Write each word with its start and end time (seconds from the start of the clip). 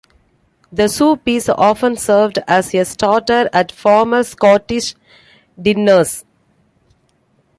The 0.71 0.87
soup 0.89 1.21
is 1.27 1.47
often 1.47 1.95
served 1.95 2.39
as 2.47 2.73
a 2.73 2.85
starter 2.85 3.47
at 3.53 3.71
formal 3.71 4.23
Scottish 4.23 4.95
dinners. 5.61 6.25